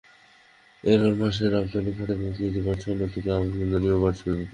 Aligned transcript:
এর 0.83 0.97
কারণ 0.99 1.13
বাংলাদেশের 1.13 1.49
রপ্তানি 1.55 1.91
খাতের 1.97 2.17
প্রবৃদ্ধি 2.19 2.61
বাড়ছে, 2.65 2.87
অন্যদিকে 2.91 3.29
আমদানিও 3.31 4.01
বাড়ছে 4.03 4.23
দ্রুত। 4.25 4.47